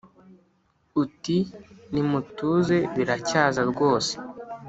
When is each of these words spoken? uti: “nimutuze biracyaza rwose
uti: 1.03 1.37
“nimutuze 1.91 2.77
biracyaza 2.95 3.61
rwose 3.71 4.13